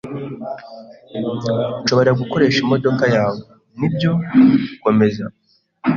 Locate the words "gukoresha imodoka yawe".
2.19-3.39